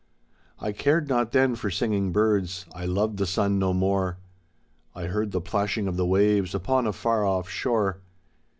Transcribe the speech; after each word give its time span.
I 0.57 0.71
cared 0.71 1.07
not 1.07 1.31
then 1.31 1.53
for 1.53 1.69
singing 1.69 2.11
birds, 2.11 2.65
I 2.73 2.87
loved 2.87 3.17
the 3.17 3.27
sun 3.27 3.59
no 3.59 3.71
more. 3.71 4.17
I 4.95 5.03
heard 5.03 5.31
the 5.31 5.39
plashing 5.39 5.87
of 5.87 5.95
the 5.95 6.07
waves 6.07 6.55
upon 6.55 6.87
a 6.87 6.91
far 6.93 7.23
off 7.23 7.47
shore. 7.47 7.99